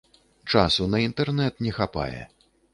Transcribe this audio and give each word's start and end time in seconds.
Часу 0.53 0.87
на 0.95 1.03
інтэрнэт 1.09 1.63
не 1.69 1.77
хапае. 1.79 2.21